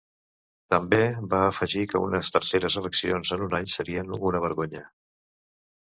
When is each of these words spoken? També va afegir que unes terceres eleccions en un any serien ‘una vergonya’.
També 0.73 1.01
va 1.33 1.41
afegir 1.49 1.83
que 1.91 2.01
unes 2.07 2.33
terceres 2.37 2.77
eleccions 2.83 3.35
en 3.37 3.47
un 3.49 3.55
any 3.59 3.69
serien 3.75 4.13
‘una 4.31 4.43
vergonya’. 4.47 4.83